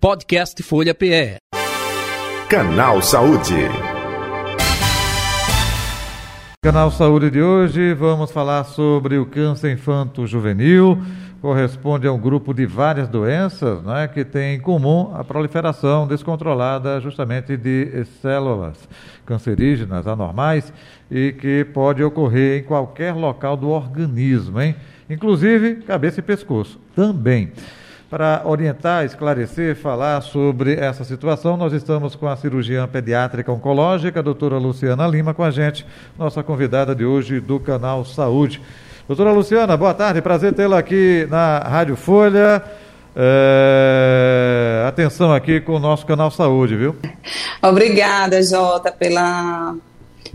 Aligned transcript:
Podcast 0.00 0.62
Folha 0.62 0.94
PE. 0.94 1.36
Canal 2.48 3.02
Saúde. 3.02 3.68
Canal 6.64 6.90
Saúde 6.90 7.30
de 7.30 7.42
hoje, 7.42 7.92
vamos 7.92 8.30
falar 8.30 8.64
sobre 8.64 9.18
o 9.18 9.26
câncer 9.26 9.70
infanto-juvenil. 9.74 10.96
Corresponde 11.42 12.06
a 12.06 12.12
um 12.12 12.18
grupo 12.18 12.54
de 12.54 12.64
várias 12.64 13.08
doenças 13.08 13.82
né, 13.82 14.08
que 14.08 14.24
tem 14.24 14.54
em 14.54 14.60
comum 14.60 15.14
a 15.14 15.22
proliferação 15.22 16.08
descontrolada 16.08 16.98
justamente 16.98 17.54
de 17.54 18.02
células 18.22 18.88
cancerígenas 19.26 20.06
anormais 20.06 20.72
e 21.10 21.32
que 21.32 21.62
pode 21.74 22.02
ocorrer 22.02 22.62
em 22.62 22.64
qualquer 22.64 23.12
local 23.12 23.54
do 23.54 23.68
organismo, 23.68 24.62
hein? 24.62 24.74
inclusive 25.10 25.82
cabeça 25.82 26.20
e 26.20 26.22
pescoço 26.22 26.80
também. 26.96 27.52
Para 28.10 28.42
orientar, 28.44 29.04
esclarecer, 29.04 29.76
falar 29.76 30.20
sobre 30.20 30.74
essa 30.74 31.04
situação, 31.04 31.56
nós 31.56 31.72
estamos 31.72 32.16
com 32.16 32.26
a 32.26 32.36
cirurgiã 32.36 32.88
pediátrica 32.88 33.52
oncológica, 33.52 34.18
a 34.18 34.22
doutora 34.22 34.58
Luciana 34.58 35.06
Lima, 35.06 35.32
com 35.32 35.44
a 35.44 35.50
gente, 35.52 35.86
nossa 36.18 36.42
convidada 36.42 36.92
de 36.92 37.04
hoje 37.04 37.38
do 37.38 37.60
canal 37.60 38.04
Saúde. 38.04 38.60
Doutora 39.06 39.30
Luciana, 39.30 39.76
boa 39.76 39.94
tarde, 39.94 40.20
prazer 40.20 40.52
tê-la 40.52 40.76
aqui 40.76 41.24
na 41.30 41.60
Rádio 41.60 41.94
Folha. 41.94 42.60
É... 43.14 44.84
Atenção 44.88 45.32
aqui 45.32 45.60
com 45.60 45.74
o 45.74 45.78
nosso 45.78 46.04
canal 46.04 46.32
Saúde, 46.32 46.74
viu? 46.74 46.96
Obrigada, 47.62 48.42
Jota, 48.42 48.90
pela, 48.90 49.76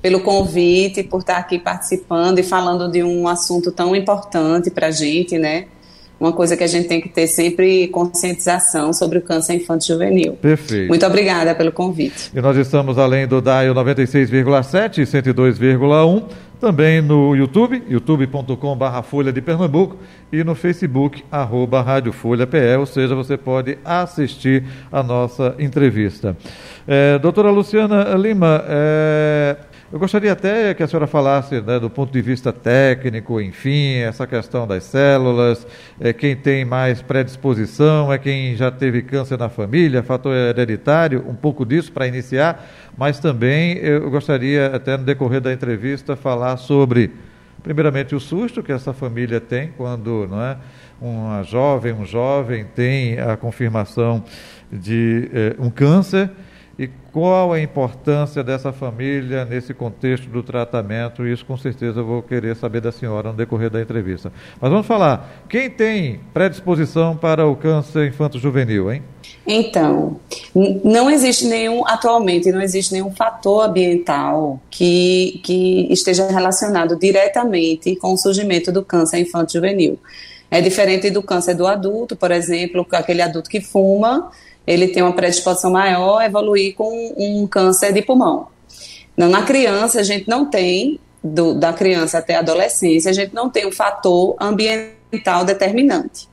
pelo 0.01 0.21
convite, 0.21 1.03
por 1.03 1.19
estar 1.19 1.39
aqui 1.39 1.59
participando 1.59 2.39
e 2.39 2.43
falando 2.43 2.89
de 2.89 3.03
um 3.03 3.27
assunto 3.27 3.69
tão 3.69 3.93
importante 3.93 4.71
para 4.71 4.87
a 4.87 4.91
gente, 4.91 5.37
né? 5.37 5.65
Uma 6.19 6.31
coisa 6.31 6.55
que 6.55 6.63
a 6.63 6.67
gente 6.67 6.87
tem 6.87 7.01
que 7.01 7.09
ter 7.09 7.27
sempre 7.27 7.87
conscientização 7.89 8.93
sobre 8.93 9.17
o 9.17 9.21
câncer 9.21 9.55
infanto-juvenil. 9.55 10.33
Perfeito. 10.33 10.87
Muito 10.87 11.05
obrigada 11.05 11.53
pelo 11.53 11.71
convite. 11.71 12.31
E 12.33 12.41
nós 12.41 12.55
estamos 12.57 12.97
além 12.97 13.27
do 13.27 13.41
DAIO 13.41 13.73
96,7 13.73 14.99
e 14.99 15.01
102,1, 15.03 16.23
também 16.59 17.01
no 17.01 17.35
YouTube, 17.35 17.83
youtube.com.br 17.87 19.01
Folha 19.03 19.31
de 19.31 19.41
Pernambuco 19.41 19.97
e 20.31 20.43
no 20.43 20.55
Facebook, 20.55 21.23
arroba 21.31 21.81
Rádio 21.81 22.13
Folha 22.13 22.47
PE, 22.47 22.77
ou 22.79 22.85
seja, 22.85 23.13
você 23.13 23.37
pode 23.37 23.77
assistir 23.83 24.63
a 24.91 25.03
nossa 25.03 25.55
entrevista. 25.59 26.35
É, 26.87 27.19
doutora 27.19 27.51
Luciana 27.51 28.15
Lima, 28.15 28.63
é, 28.67 29.57
eu 29.95 29.99
gostaria 29.99 30.33
até 30.33 30.73
que 30.73 30.83
a 30.83 30.87
senhora 30.89 31.07
falasse 31.07 31.61
né, 31.61 31.79
do 31.79 31.89
ponto 31.89 32.11
de 32.11 32.21
vista 32.21 32.51
técnico, 32.51 33.39
enfim, 33.39 33.99
essa 33.99 34.27
questão 34.27 34.67
das 34.67 34.83
células, 34.83 35.65
é, 35.97 36.11
quem 36.11 36.35
tem 36.35 36.65
mais 36.65 37.01
predisposição, 37.01 38.11
é 38.11 38.17
quem 38.17 38.57
já 38.57 38.69
teve 38.69 39.01
câncer 39.01 39.39
na 39.39 39.47
família, 39.47 40.03
fator 40.03 40.35
hereditário, 40.35 41.23
um 41.25 41.33
pouco 41.33 41.65
disso 41.65 41.93
para 41.93 42.05
iniciar, 42.07 42.69
mas 42.97 43.19
também 43.19 43.77
eu 43.77 44.11
gostaria, 44.11 44.65
até 44.75 44.97
no 44.97 45.05
decorrer 45.05 45.39
da 45.39 45.53
entrevista, 45.53 46.17
falar 46.17 46.57
sobre, 46.57 47.13
primeiramente, 47.63 48.13
o 48.13 48.19
susto 48.19 48.61
que 48.61 48.73
essa 48.73 48.91
família 48.91 49.39
tem 49.39 49.71
quando 49.77 50.27
não 50.29 50.41
é, 50.41 50.57
uma 50.99 51.41
jovem, 51.41 51.93
um 51.93 52.05
jovem 52.05 52.65
tem 52.65 53.17
a 53.17 53.37
confirmação 53.37 54.25
de 54.69 55.29
é, 55.33 55.55
um 55.57 55.69
câncer 55.69 56.29
qual 57.15 57.53
a 57.53 57.61
importância 57.61 58.43
dessa 58.43 58.73
família 58.73 59.45
nesse 59.45 59.73
contexto 59.73 60.27
do 60.27 60.43
tratamento. 60.43 61.25
Isso 61.25 61.45
com 61.45 61.55
certeza 61.55 62.01
eu 62.01 62.05
vou 62.05 62.21
querer 62.21 62.57
saber 62.57 62.81
da 62.81 62.91
senhora 62.91 63.31
no 63.31 63.37
decorrer 63.37 63.69
da 63.69 63.81
entrevista. 63.81 64.33
Mas 64.59 64.69
vamos 64.69 64.85
falar, 64.85 65.45
quem 65.47 65.69
tem 65.69 66.19
predisposição 66.33 67.15
para 67.15 67.47
o 67.47 67.55
câncer 67.55 68.09
infanto-juvenil, 68.09 68.91
hein? 68.91 69.01
Então, 69.47 70.19
não 70.83 71.09
existe 71.09 71.45
nenhum, 71.45 71.87
atualmente, 71.87 72.51
não 72.51 72.61
existe 72.61 72.91
nenhum 72.91 73.11
fator 73.15 73.63
ambiental 73.63 74.59
que, 74.69 75.39
que 75.41 75.87
esteja 75.93 76.27
relacionado 76.27 76.99
diretamente 76.99 77.95
com 77.95 78.11
o 78.11 78.17
surgimento 78.17 78.73
do 78.73 78.83
câncer 78.83 79.19
infanto-juvenil. 79.19 79.97
É 80.51 80.59
diferente 80.59 81.09
do 81.09 81.23
câncer 81.23 81.53
do 81.53 81.65
adulto, 81.65 82.13
por 82.13 82.31
exemplo, 82.31 82.85
aquele 82.91 83.21
adulto 83.21 83.49
que 83.49 83.61
fuma, 83.61 84.29
ele 84.65 84.87
tem 84.87 85.03
uma 85.03 85.13
predisposição 85.13 85.71
maior 85.71 86.19
a 86.19 86.25
evoluir 86.25 86.75
com 86.75 87.13
um 87.17 87.47
câncer 87.47 87.93
de 87.93 88.01
pulmão. 88.01 88.47
Não, 89.15 89.29
na 89.29 89.43
criança, 89.43 89.99
a 89.99 90.03
gente 90.03 90.27
não 90.27 90.49
tem, 90.49 90.99
do, 91.23 91.53
da 91.53 91.71
criança 91.71 92.17
até 92.17 92.35
a 92.35 92.39
adolescência, 92.39 93.09
a 93.09 93.13
gente 93.13 93.33
não 93.33 93.49
tem 93.49 93.65
um 93.65 93.71
fator 93.71 94.35
ambiental 94.39 95.45
determinante. 95.45 96.27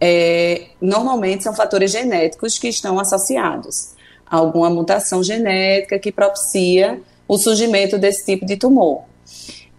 É, 0.00 0.66
normalmente 0.80 1.42
são 1.42 1.54
fatores 1.54 1.90
genéticos 1.90 2.58
que 2.58 2.68
estão 2.68 2.98
associados 3.00 3.94
a 4.26 4.36
alguma 4.36 4.68
mutação 4.68 5.22
genética 5.22 5.98
que 5.98 6.12
propicia 6.12 7.00
o 7.26 7.38
surgimento 7.38 7.96
desse 7.96 8.24
tipo 8.24 8.44
de 8.44 8.56
tumor. 8.56 9.04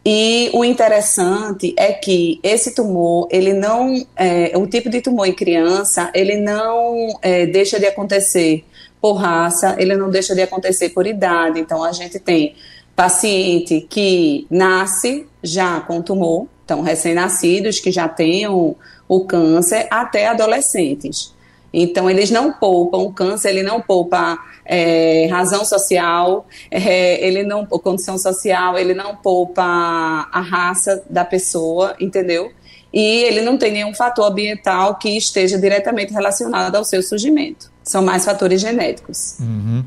E 0.10 0.50
o 0.54 0.64
interessante 0.64 1.74
é 1.76 1.92
que 1.92 2.40
esse 2.42 2.74
tumor, 2.74 3.28
ele 3.30 3.52
não, 3.52 3.94
é, 4.16 4.54
o 4.56 4.66
tipo 4.66 4.90
de 4.90 5.02
tumor 5.02 5.28
em 5.28 5.34
criança, 5.34 6.10
ele 6.14 6.38
não 6.38 7.20
é, 7.22 7.46
deixa 7.46 7.78
de 7.78 7.88
acontecer 7.88 8.64
por 9.02 9.16
raça, 9.16 9.76
ele 9.78 9.98
não 9.98 10.10
deixa 10.10 10.34
de 10.34 10.42
acontecer 10.42 10.92
por 10.92 11.06
idade. 11.06 11.60
Então, 11.60 11.84
a 11.84 11.92
gente 11.92 12.20
tem 12.20 12.56
paciente 12.96 13.82
que 13.82 14.48
nasce 14.50 15.28
já 15.44 15.82
com 15.82 16.02
tumor, 16.02 16.48
então 16.64 16.82
recém-nascidos 16.82 17.82
que 17.82 17.92
já 17.92 18.08
o, 18.50 18.78
o 19.10 19.26
câncer, 19.26 19.88
até 19.92 20.28
adolescentes. 20.28 21.36
Então, 21.74 22.10
eles 22.10 22.32
não 22.32 22.54
poupam, 22.54 23.00
o 23.00 23.14
câncer 23.14 23.50
ele 23.50 23.64
não 23.64 23.82
poupa 23.82 24.38
é, 24.66 25.28
razão 25.28 25.64
social, 25.66 26.48
é, 26.72 27.26
ele 27.26 27.44
não, 27.44 27.66
condição 27.66 28.18
social, 28.18 28.78
ele 28.78 28.94
não 28.94 29.16
poupa 29.16 29.64
a 29.64 30.42
raça 30.42 31.04
da 31.10 31.26
pessoa, 31.26 31.96
entendeu? 32.00 32.52
E 32.94 33.24
ele 33.24 33.42
não 33.42 33.58
tem 33.58 33.72
nenhum 33.72 33.94
fator 33.94 34.26
ambiental 34.26 34.96
que 34.96 35.10
esteja 35.18 35.58
diretamente 35.58 36.14
relacionado 36.14 36.76
ao 36.76 36.84
seu 36.84 37.04
surgimento. 37.04 37.70
São 37.84 38.04
mais 38.04 38.26
fatores 38.26 38.62
genéticos. 38.62 39.38
Uhum. 39.40 39.84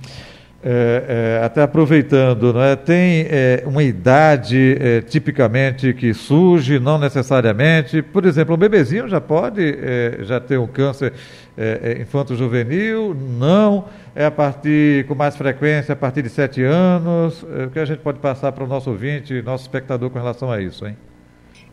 É, 0.62 1.38
é, 1.40 1.44
até 1.44 1.62
aproveitando, 1.62 2.60
é? 2.60 2.76
tem 2.76 3.26
é, 3.30 3.62
uma 3.64 3.82
idade 3.82 4.76
é, 4.78 5.00
tipicamente 5.00 5.94
que 5.94 6.12
surge, 6.12 6.78
não 6.78 6.98
necessariamente. 6.98 8.02
Por 8.02 8.26
exemplo, 8.26 8.54
o 8.54 8.58
bebezinho 8.58 9.08
já 9.08 9.22
pode 9.22 9.62
é, 9.62 10.18
já 10.20 10.38
ter 10.38 10.58
um 10.58 10.66
câncer 10.66 11.14
infanto-juvenil? 12.00 13.14
Não. 13.14 13.84
É 14.14 14.24
a 14.24 14.30
partir, 14.30 15.06
com 15.06 15.14
mais 15.14 15.36
frequência, 15.36 15.92
a 15.92 15.96
partir 15.96 16.22
de 16.22 16.30
sete 16.30 16.62
anos. 16.62 17.42
o 17.42 17.70
que 17.70 17.78
a 17.78 17.84
gente 17.84 18.00
pode 18.00 18.18
passar 18.18 18.52
para 18.52 18.64
o 18.64 18.66
nosso 18.66 18.90
ouvinte, 18.90 19.42
nosso 19.42 19.64
espectador 19.64 20.08
com 20.08 20.18
relação 20.18 20.50
a 20.50 20.60
isso, 20.60 20.86
hein? 20.86 20.96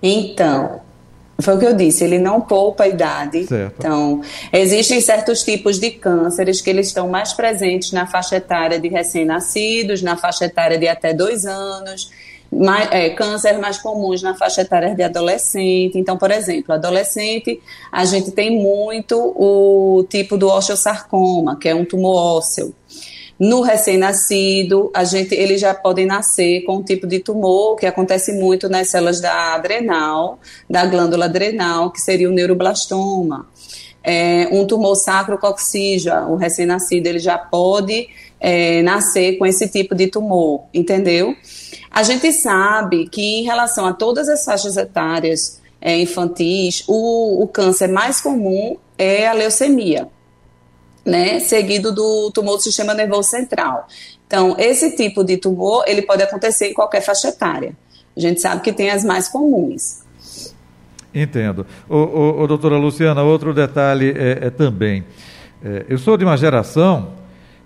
Então, 0.03 0.81
foi 1.39 1.55
o 1.55 1.59
que 1.59 1.65
eu 1.65 1.75
disse, 1.75 2.03
ele 2.03 2.17
não 2.17 2.41
poupa 2.41 2.83
a 2.83 2.87
idade. 2.87 3.45
Certo. 3.45 3.75
Então, 3.77 4.21
existem 4.51 4.99
certos 4.99 5.43
tipos 5.43 5.79
de 5.79 5.91
cânceres 5.91 6.61
que 6.61 6.69
eles 6.69 6.87
estão 6.87 7.07
mais 7.07 7.33
presentes 7.33 7.91
na 7.91 8.07
faixa 8.07 8.37
etária 8.37 8.79
de 8.79 8.87
recém-nascidos, 8.87 10.01
na 10.01 10.17
faixa 10.17 10.45
etária 10.45 10.77
de 10.77 10.87
até 10.87 11.13
dois 11.13 11.45
anos, 11.45 12.11
mais, 12.51 12.89
é, 12.91 13.09
cânceres 13.11 13.59
mais 13.59 13.77
comuns 13.77 14.23
na 14.23 14.33
faixa 14.33 14.61
etária 14.61 14.95
de 14.95 15.03
adolescente. 15.03 15.97
Então, 15.97 16.17
por 16.17 16.31
exemplo, 16.31 16.73
adolescente, 16.73 17.61
a 17.91 18.03
gente 18.05 18.31
tem 18.31 18.59
muito 18.59 19.15
o 19.15 20.03
tipo 20.09 20.37
do 20.37 20.47
osteosarcoma, 20.47 21.57
que 21.59 21.69
é 21.69 21.75
um 21.75 21.85
tumor 21.85 22.37
ósseo. 22.37 22.73
No 23.39 23.61
recém-nascido, 23.61 24.89
a 24.91 25.03
gente, 25.03 25.35
eles 25.35 25.61
já 25.61 25.71
podem 25.73 26.07
nascer 26.07 26.63
com 26.63 26.77
um 26.77 26.83
tipo 26.83 27.05
de 27.05 27.19
tumor 27.19 27.75
que 27.75 27.85
acontece 27.85 28.33
muito 28.33 28.67
nas 28.67 28.89
células 28.89 29.21
da 29.21 29.53
adrenal, 29.53 30.39
da 30.67 30.85
glândula 30.87 31.25
adrenal, 31.25 31.91
que 31.91 32.01
seria 32.01 32.27
o 32.27 32.33
neuroblastoma. 32.33 33.47
É, 34.03 34.47
um 34.51 34.65
tumor 34.65 34.95
sacrococcígeo, 34.95 36.13
o 36.29 36.35
recém-nascido, 36.35 37.05
ele 37.05 37.19
já 37.19 37.37
pode 37.37 38.09
é, 38.39 38.81
nascer 38.81 39.37
com 39.37 39.45
esse 39.45 39.67
tipo 39.67 39.93
de 39.93 40.07
tumor, 40.07 40.63
entendeu? 40.73 41.35
A 41.91 42.01
gente 42.01 42.31
sabe 42.31 43.07
que 43.07 43.21
em 43.21 43.43
relação 43.43 43.85
a 43.85 43.93
todas 43.93 44.27
as 44.29 44.43
faixas 44.43 44.77
etárias 44.77 45.61
é, 45.79 45.99
infantis, 45.99 46.83
o, 46.87 47.43
o 47.43 47.47
câncer 47.47 47.87
mais 47.87 48.19
comum 48.19 48.77
é 48.97 49.27
a 49.27 49.33
leucemia 49.33 50.07
né, 51.07 51.39
seguido 51.39 51.93
do 51.93 52.29
tumor 52.31 52.57
do 52.57 52.63
sistema 52.63 52.93
nervoso 52.93 53.29
central. 53.29 53.87
Então, 54.27 54.55
esse 54.59 54.95
tipo 54.95 55.23
de 55.23 55.37
tumor, 55.37 55.85
ele 55.87 56.01
pode 56.01 56.21
acontecer 56.21 56.67
em 56.67 56.73
qualquer 56.73 57.01
faixa 57.01 57.29
etária. 57.29 57.73
A 58.15 58.19
gente 58.19 58.41
sabe 58.41 58.61
que 58.61 58.73
tem 58.73 58.89
as 58.89 59.05
mais 59.05 59.29
comuns. 59.29 60.01
Entendo. 61.15 61.65
O, 61.87 61.95
o, 61.95 62.41
o 62.41 62.47
doutora 62.47 62.77
Luciana, 62.77 63.23
outro 63.23 63.53
detalhe 63.53 64.13
é, 64.17 64.47
é 64.47 64.49
também, 64.49 65.05
é, 65.63 65.85
eu 65.87 65.97
sou 65.97 66.17
de 66.17 66.25
uma 66.25 66.35
geração 66.35 67.13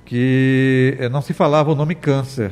que 0.05 0.95
é, 0.99 1.09
não 1.09 1.21
se 1.21 1.33
falava 1.33 1.71
o 1.71 1.75
nome 1.75 1.95
câncer, 1.95 2.51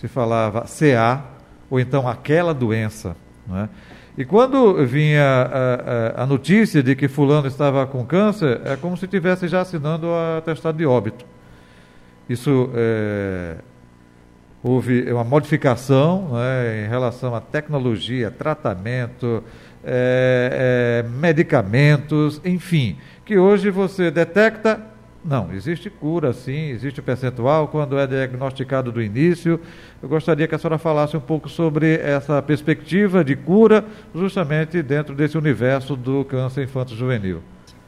se 0.00 0.06
falava 0.06 0.62
CA 0.62 1.24
ou 1.68 1.80
então 1.80 2.08
aquela 2.08 2.54
doença, 2.54 3.16
não 3.46 3.58
é? 3.58 3.68
E 4.16 4.24
quando 4.24 4.86
vinha 4.86 5.24
a, 5.24 6.20
a, 6.20 6.22
a, 6.22 6.26
notícia 6.26 6.82
de 6.82 6.94
que 6.94 7.08
fulano 7.08 7.48
estava 7.48 7.84
com 7.84 8.04
câncer, 8.04 8.60
é 8.64 8.76
como 8.76 8.96
se 8.96 9.06
estivesse 9.06 9.48
já 9.48 9.60
assinando 9.60 10.06
a 10.08 10.38
atestado 10.38 10.78
de 10.78 10.86
óbito. 10.86 11.26
Isso 12.28 12.70
é, 12.74 13.56
houve 14.62 15.12
uma 15.12 15.24
modificação 15.24 16.28
né, 16.32 16.84
em 16.84 16.88
relação 16.88 17.34
à 17.34 17.40
tecnologia, 17.40 18.30
tratamento, 18.30 19.42
é, 19.84 21.02
é, 21.04 21.08
medicamentos, 21.08 22.40
enfim, 22.44 22.96
que 23.24 23.36
hoje 23.36 23.68
você 23.68 24.12
detecta 24.12 24.93
não, 25.24 25.50
existe 25.54 25.88
cura, 25.88 26.34
sim, 26.34 26.68
existe 26.68 27.00
percentual 27.00 27.68
quando 27.68 27.98
é 27.98 28.06
diagnosticado 28.06 28.92
do 28.92 29.00
início. 29.00 29.58
Eu 30.02 30.08
gostaria 30.08 30.46
que 30.46 30.54
a 30.54 30.58
senhora 30.58 30.76
falasse 30.76 31.16
um 31.16 31.20
pouco 31.20 31.48
sobre 31.48 31.94
essa 31.94 32.42
perspectiva 32.42 33.24
de 33.24 33.34
cura, 33.34 33.86
justamente 34.14 34.82
dentro 34.82 35.14
desse 35.14 35.38
universo 35.38 35.96
do 35.96 36.26
câncer 36.26 36.64
infanto-juvenil. 36.64 37.40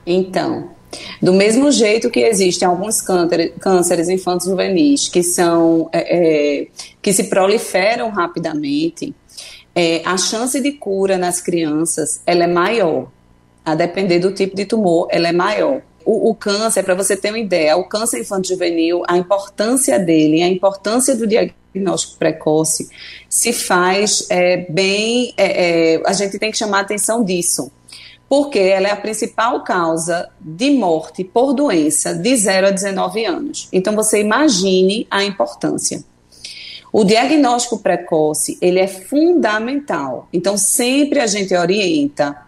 Então, 0.07 0.71
do 1.21 1.35
mesmo 1.35 1.71
jeito 1.71 2.09
que 2.09 2.21
existem 2.21 2.67
alguns 2.67 3.03
cânceres 3.61 4.09
infantos 4.09 4.47
juvenis 4.47 5.11
que 5.11 5.23
são 5.23 5.91
é, 5.93 6.63
é, 6.63 6.69
que 7.03 7.13
se 7.13 7.25
proliferam 7.25 8.09
rapidamente, 8.09 9.15
é, 9.75 10.01
a 10.07 10.17
chance 10.17 10.59
de 10.59 10.73
cura 10.73 11.19
nas 11.19 11.43
crianças 11.43 12.23
ela 12.25 12.45
é 12.45 12.47
maior. 12.47 13.11
A 13.63 13.75
depender 13.75 14.21
do 14.21 14.33
tipo 14.33 14.57
de 14.57 14.65
tumor, 14.65 15.09
ela 15.11 15.29
é 15.29 15.33
maior 15.33 15.83
o, 16.07 16.31
o 16.31 16.35
câncer, 16.35 16.85
para 16.85 16.95
você 16.95 17.17
ter 17.17 17.31
uma 17.31 17.39
ideia, 17.39 17.77
o 17.77 17.85
câncer 17.85 18.21
infanto-juvenil, 18.21 19.03
a 19.09 19.19
importância 19.19 19.99
dele, 19.99 20.41
a 20.41 20.49
importância 20.49 21.17
do 21.17 21.27
diagnóstico 21.27 22.17
precoce, 22.17 22.89
se 23.29 23.53
faz 23.53 24.25
é, 24.31 24.59
bem. 24.71 25.35
É, 25.37 25.97
é, 25.97 26.03
a 26.07 26.13
gente 26.13 26.39
tem 26.39 26.53
que 26.53 26.57
chamar 26.57 26.79
a 26.79 26.83
atenção 26.83 27.25
disso 27.25 27.71
porque 28.29 28.59
ela 28.59 28.89
é 28.89 28.91
a 28.91 28.97
principal 28.97 29.63
causa 29.63 30.29
de 30.41 30.71
morte 30.71 31.23
por 31.23 31.53
doença 31.53 32.13
de 32.13 32.37
0 32.37 32.69
a 32.69 32.71
19 32.71 33.25
anos. 33.25 33.69
Então 33.73 33.95
você 33.95 34.21
imagine 34.21 35.07
a 35.09 35.23
importância. 35.23 36.03
O 36.93 37.05
diagnóstico 37.05 37.79
precoce, 37.79 38.59
ele 38.61 38.81
é 38.81 38.89
fundamental. 38.89 40.29
Então 40.33 40.57
sempre 40.59 41.21
a 41.21 41.27
gente 41.29 41.55
orienta 41.55 42.46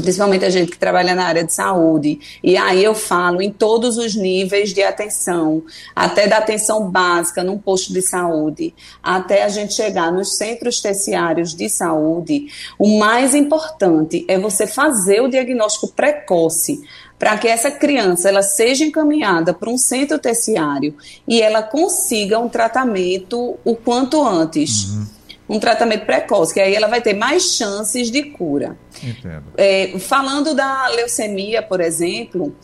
principalmente 0.00 0.44
a 0.44 0.50
gente 0.50 0.70
que 0.70 0.78
trabalha 0.78 1.14
na 1.14 1.24
área 1.24 1.44
de 1.44 1.52
saúde. 1.52 2.18
E 2.42 2.56
aí 2.56 2.82
eu 2.82 2.94
falo 2.94 3.42
em 3.42 3.52
todos 3.52 3.98
os 3.98 4.14
níveis 4.14 4.72
de 4.72 4.82
atenção, 4.82 5.62
até 5.94 6.26
da 6.26 6.38
atenção 6.38 6.90
básica 6.90 7.44
num 7.44 7.58
posto 7.58 7.92
de 7.92 8.00
saúde, 8.00 8.74
até 9.02 9.42
a 9.42 9.48
gente 9.48 9.74
chegar 9.74 10.12
nos 10.12 10.36
centros 10.36 10.80
terciários 10.80 11.54
de 11.54 11.68
saúde. 11.68 12.46
O 12.78 12.98
mais 12.98 13.34
importante 13.34 14.24
é 14.28 14.38
você 14.38 14.66
fazer 14.66 15.20
o 15.20 15.28
diagnóstico 15.28 15.88
precoce 15.88 16.80
para 17.18 17.38
que 17.38 17.46
essa 17.46 17.70
criança 17.70 18.28
ela 18.28 18.42
seja 18.42 18.84
encaminhada 18.84 19.54
para 19.54 19.70
um 19.70 19.78
centro 19.78 20.18
terciário 20.18 20.96
e 21.26 21.40
ela 21.40 21.62
consiga 21.62 22.38
um 22.40 22.48
tratamento 22.48 23.56
o 23.64 23.76
quanto 23.76 24.26
antes. 24.26 24.86
Uhum 24.86 25.21
um 25.48 25.58
tratamento 25.58 26.06
precoce, 26.06 26.54
que 26.54 26.60
aí 26.60 26.74
ela 26.74 26.86
vai 26.86 27.00
ter 27.00 27.14
mais 27.14 27.56
chances 27.56 28.10
de 28.10 28.22
cura. 28.22 28.76
Entendo. 29.02 29.44
É, 29.56 29.98
falando 29.98 30.54
da 30.54 30.88
leucemia, 30.88 31.62
por 31.62 31.80
exemplo, 31.80 32.54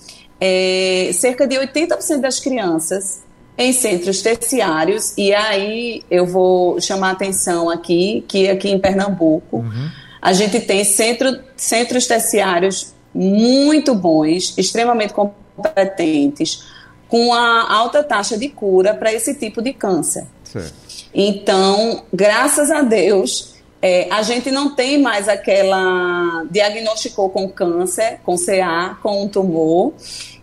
é, 0.40 1.10
cerca 1.12 1.46
de 1.46 1.56
80% 1.56 2.20
das 2.20 2.40
crianças 2.40 3.22
em 3.56 3.72
centros 3.72 4.22
terciários, 4.22 5.14
e 5.18 5.34
aí 5.34 6.04
eu 6.08 6.24
vou 6.24 6.80
chamar 6.80 7.08
a 7.08 7.12
atenção 7.12 7.68
aqui, 7.68 8.24
que 8.28 8.48
aqui 8.48 8.70
em 8.70 8.78
Pernambuco, 8.78 9.58
uhum. 9.58 9.90
a 10.22 10.32
gente 10.32 10.60
tem 10.60 10.84
centro, 10.84 11.40
centros 11.56 12.06
terciários 12.06 12.94
muito 13.12 13.96
bons, 13.96 14.56
extremamente 14.56 15.12
competentes, 15.12 16.64
com 17.08 17.34
a 17.34 17.72
alta 17.74 18.04
taxa 18.04 18.38
de 18.38 18.48
cura 18.48 18.94
para 18.94 19.12
esse 19.12 19.34
tipo 19.34 19.60
de 19.60 19.72
câncer. 19.72 20.24
Certo. 20.44 20.87
Então, 21.14 22.04
graças 22.12 22.70
a 22.70 22.82
Deus, 22.82 23.54
é, 23.80 24.08
a 24.10 24.22
gente 24.22 24.50
não 24.50 24.74
tem 24.74 25.00
mais 25.00 25.28
aquela. 25.28 26.44
diagnosticou 26.50 27.30
com 27.30 27.48
câncer, 27.48 28.20
com 28.24 28.36
CA, 28.36 28.98
com 29.02 29.24
um 29.24 29.28
tumor, 29.28 29.92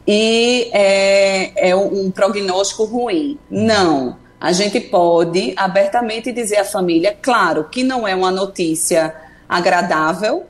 e 0.07 0.69
é, 0.71 1.69
é 1.69 1.75
um 1.75 2.09
prognóstico 2.11 2.85
ruim. 2.85 3.37
Não. 3.49 4.17
A 4.39 4.51
gente 4.51 4.79
pode 4.79 5.53
abertamente 5.55 6.31
dizer 6.31 6.57
à 6.57 6.65
família, 6.65 7.17
claro, 7.19 7.65
que 7.69 7.83
não 7.83 8.07
é 8.07 8.13
uma 8.13 8.31
notícia 8.31 9.15
agradável, 9.47 10.43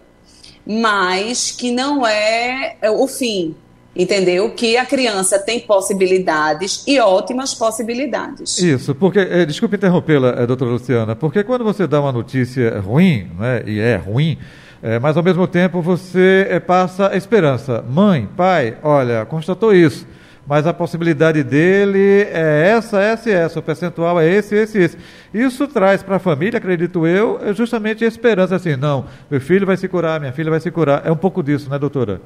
mas 0.65 1.51
que 1.51 1.71
não 1.71 2.05
é 2.05 2.77
o 2.89 3.07
fim, 3.07 3.55
entendeu? 3.95 4.49
Que 4.51 4.75
a 4.77 4.85
criança 4.85 5.39
tem 5.39 5.59
possibilidades 5.59 6.83
e 6.85 6.99
ótimas 6.99 7.53
possibilidades. 7.53 8.59
Isso, 8.59 8.93
porque, 8.93 9.19
é, 9.19 9.45
desculpe 9.45 9.77
interrompê-la, 9.77 10.35
é, 10.37 10.45
doutora 10.45 10.71
Luciana, 10.71 11.15
porque 11.15 11.43
quando 11.43 11.63
você 11.63 11.87
dá 11.87 12.01
uma 12.01 12.11
notícia 12.11 12.79
ruim, 12.79 13.29
né, 13.39 13.63
e 13.65 13.79
é 13.79 13.95
ruim, 13.95 14.37
é, 14.83 14.99
mas 14.99 15.15
ao 15.15 15.23
mesmo 15.23 15.47
tempo 15.47 15.81
você 15.81 16.45
é, 16.49 16.59
passa 16.59 17.15
esperança. 17.15 17.83
Mãe, 17.89 18.27
pai, 18.35 18.77
olha, 18.83 19.25
constatou 19.25 19.73
isso, 19.73 20.05
mas 20.45 20.67
a 20.67 20.73
possibilidade 20.73 21.41
dele 21.43 22.27
é 22.31 22.73
essa, 22.75 22.99
essa 23.01 23.29
e 23.29 23.33
essa, 23.33 23.59
o 23.59 23.63
percentual 23.63 24.19
é 24.19 24.29
esse, 24.29 24.55
esse, 24.55 24.77
esse. 24.77 24.97
Isso 25.33 25.67
traz 25.67 26.03
para 26.03 26.17
a 26.17 26.19
família, 26.19 26.57
acredito 26.57 27.07
eu, 27.07 27.39
justamente 27.53 28.03
a 28.03 28.07
esperança 28.07 28.55
assim, 28.55 28.75
não, 28.75 29.05
meu 29.31 29.39
filho 29.39 29.65
vai 29.65 29.77
se 29.77 29.87
curar, 29.87 30.19
minha 30.19 30.33
filha 30.33 30.51
vai 30.51 30.59
se 30.59 30.69
curar. 30.69 31.01
É 31.05 31.11
um 31.11 31.17
pouco 31.17 31.41
disso, 31.41 31.69
né, 31.69 31.79
doutora? 31.79 32.21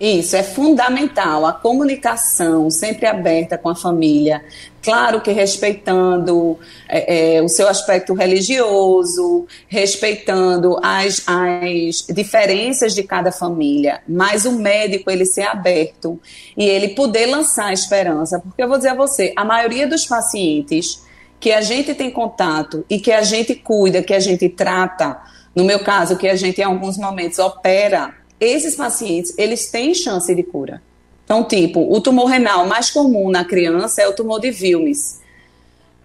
Isso, 0.00 0.34
é 0.34 0.42
fundamental. 0.42 1.44
A 1.44 1.52
comunicação 1.52 2.70
sempre 2.70 3.04
aberta 3.04 3.58
com 3.58 3.68
a 3.68 3.76
família. 3.76 4.42
Claro 4.82 5.20
que 5.20 5.30
respeitando 5.30 6.58
é, 6.88 7.36
é, 7.36 7.42
o 7.42 7.48
seu 7.48 7.68
aspecto 7.68 8.14
religioso, 8.14 9.46
respeitando 9.68 10.78
as, 10.82 11.22
as 11.26 12.06
diferenças 12.08 12.94
de 12.94 13.02
cada 13.02 13.30
família, 13.30 14.00
mas 14.08 14.46
o 14.46 14.52
médico 14.52 15.10
ele 15.10 15.26
ser 15.26 15.42
aberto 15.42 16.18
e 16.56 16.64
ele 16.64 16.94
poder 16.94 17.26
lançar 17.26 17.70
esperança. 17.70 18.40
Porque 18.40 18.62
eu 18.62 18.68
vou 18.68 18.78
dizer 18.78 18.90
a 18.90 18.94
você, 18.94 19.34
a 19.36 19.44
maioria 19.44 19.86
dos 19.86 20.06
pacientes 20.06 21.04
que 21.38 21.52
a 21.52 21.60
gente 21.60 21.94
tem 21.94 22.10
contato 22.10 22.86
e 22.88 22.98
que 22.98 23.12
a 23.12 23.20
gente 23.20 23.54
cuida, 23.54 24.02
que 24.02 24.14
a 24.14 24.20
gente 24.20 24.48
trata, 24.48 25.18
no 25.54 25.62
meu 25.62 25.80
caso, 25.80 26.16
que 26.16 26.26
a 26.26 26.36
gente 26.36 26.58
em 26.58 26.64
alguns 26.64 26.96
momentos 26.96 27.38
opera 27.38 28.19
esses 28.40 28.74
pacientes, 28.74 29.34
eles 29.36 29.70
têm 29.70 29.94
chance 29.94 30.34
de 30.34 30.42
cura. 30.42 30.82
Então, 31.24 31.44
tipo, 31.44 31.92
o 31.92 32.00
tumor 32.00 32.26
renal 32.26 32.66
mais 32.66 32.90
comum 32.90 33.30
na 33.30 33.44
criança 33.44 34.02
é 34.02 34.08
o 34.08 34.12
tumor 34.12 34.40
de 34.40 34.48
Wilms. 34.48 35.20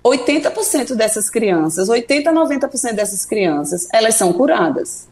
80% 0.04 0.94
dessas 0.94 1.30
crianças, 1.30 1.90
80 1.90 2.30
a 2.30 2.34
90% 2.34 2.94
dessas 2.94 3.26
crianças, 3.26 3.88
elas 3.92 4.16
são 4.16 4.32
curadas. 4.34 5.08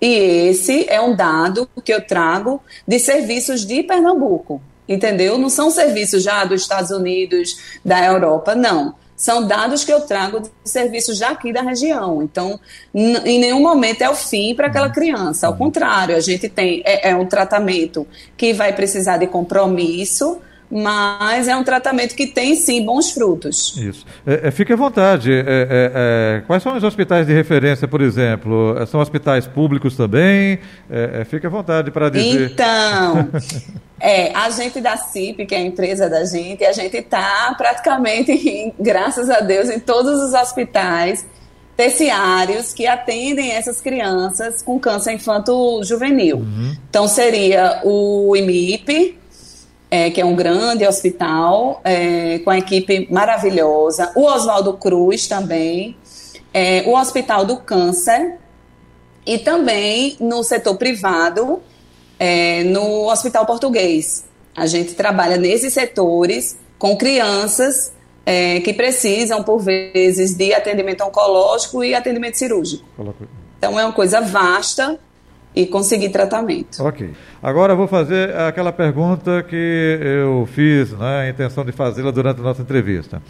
E 0.00 0.06
esse 0.48 0.88
é 0.88 1.00
um 1.00 1.16
dado 1.16 1.68
que 1.84 1.92
eu 1.92 2.06
trago 2.06 2.62
de 2.86 3.00
serviços 3.00 3.66
de 3.66 3.82
Pernambuco, 3.82 4.62
entendeu? 4.88 5.36
Não 5.38 5.50
são 5.50 5.72
serviços 5.72 6.22
já 6.22 6.44
dos 6.44 6.62
Estados 6.62 6.92
Unidos, 6.92 7.58
da 7.84 8.04
Europa, 8.04 8.54
não 8.54 8.94
são 9.18 9.44
dados 9.44 9.84
que 9.84 9.92
eu 9.92 10.00
trago 10.02 10.40
de 10.40 10.48
serviços 10.64 11.18
já 11.18 11.30
aqui 11.30 11.52
da 11.52 11.60
região. 11.60 12.22
Então, 12.22 12.58
em 12.94 13.40
nenhum 13.40 13.60
momento 13.60 14.00
é 14.00 14.08
o 14.08 14.14
fim 14.14 14.54
para 14.54 14.68
aquela 14.68 14.90
criança. 14.90 15.48
Ao 15.48 15.56
contrário, 15.56 16.14
a 16.14 16.20
gente 16.20 16.48
tem 16.48 16.82
é, 16.84 17.10
é 17.10 17.16
um 17.16 17.26
tratamento 17.26 18.06
que 18.36 18.52
vai 18.52 18.72
precisar 18.72 19.16
de 19.16 19.26
compromisso, 19.26 20.38
mas 20.70 21.48
é 21.48 21.56
um 21.56 21.64
tratamento 21.64 22.14
que 22.14 22.26
tem 22.26 22.54
sim 22.54 22.84
bons 22.84 23.10
frutos. 23.10 23.76
Isso. 23.76 24.04
É, 24.26 24.48
é, 24.48 24.50
fique 24.50 24.72
à 24.72 24.76
vontade. 24.76 25.32
É, 25.32 25.38
é, 25.38 25.92
é 26.40 26.42
quais 26.46 26.62
são 26.62 26.76
os 26.76 26.84
hospitais 26.84 27.26
de 27.26 27.32
referência, 27.32 27.88
por 27.88 28.00
exemplo? 28.00 28.74
São 28.86 29.00
hospitais 29.00 29.46
públicos 29.46 29.96
também? 29.96 30.58
É, 30.90 31.24
fique 31.24 31.46
à 31.46 31.50
vontade 31.50 31.90
para 31.90 32.10
dizer. 32.10 32.50
Então, 32.52 33.28
é, 33.98 34.30
a 34.34 34.50
gente 34.50 34.80
da 34.80 34.96
CIP, 34.96 35.46
que 35.46 35.54
é 35.54 35.58
a 35.58 35.62
empresa 35.62 36.08
da 36.08 36.24
gente, 36.24 36.64
a 36.64 36.72
gente 36.72 36.96
está 36.98 37.54
praticamente, 37.56 38.74
graças 38.78 39.30
a 39.30 39.40
Deus, 39.40 39.70
em 39.70 39.80
todos 39.80 40.22
os 40.22 40.34
hospitais 40.34 41.26
terciários 41.78 42.74
que 42.74 42.88
atendem 42.88 43.52
essas 43.52 43.80
crianças 43.80 44.62
com 44.62 44.80
câncer 44.80 45.12
infanto-juvenil. 45.12 46.38
Uhum. 46.38 46.76
Então, 46.90 47.06
seria 47.06 47.80
o 47.84 48.34
IMIP, 48.34 49.16
é, 49.90 50.10
que 50.10 50.20
é 50.20 50.24
um 50.24 50.34
grande 50.34 50.86
hospital, 50.86 51.80
é, 51.84 52.38
com 52.40 52.50
a 52.50 52.58
equipe 52.58 53.08
maravilhosa. 53.10 54.12
O 54.14 54.24
Oswaldo 54.24 54.74
Cruz 54.74 55.26
também. 55.26 55.96
É, 56.52 56.84
o 56.86 56.96
Hospital 56.96 57.44
do 57.44 57.58
Câncer. 57.58 58.38
E 59.24 59.38
também 59.38 60.16
no 60.20 60.42
setor 60.42 60.76
privado, 60.76 61.60
é, 62.18 62.64
no 62.64 63.10
Hospital 63.10 63.44
Português. 63.44 64.24
A 64.56 64.66
gente 64.66 64.94
trabalha 64.94 65.36
nesses 65.36 65.72
setores 65.72 66.58
com 66.78 66.96
crianças 66.96 67.92
é, 68.24 68.60
que 68.60 68.72
precisam, 68.72 69.42
por 69.42 69.58
vezes, 69.58 70.34
de 70.34 70.52
atendimento 70.52 71.02
oncológico 71.02 71.84
e 71.84 71.94
atendimento 71.94 72.36
cirúrgico. 72.36 72.84
Então 73.58 73.78
é 73.78 73.84
uma 73.84 73.92
coisa 73.92 74.20
vasta 74.20 74.98
e 75.58 75.66
conseguir 75.66 76.10
tratamento. 76.10 76.80
Ok. 76.84 77.10
Agora 77.42 77.72
eu 77.72 77.76
vou 77.76 77.88
fazer 77.88 78.32
aquela 78.36 78.72
pergunta 78.72 79.42
que 79.42 79.98
eu 80.00 80.48
fiz, 80.52 80.92
né, 80.92 81.22
a 81.22 81.28
intenção 81.28 81.64
de 81.64 81.72
fazê-la 81.72 82.12
durante 82.12 82.38
a 82.38 82.44
nossa 82.44 82.62
entrevista. 82.62 83.20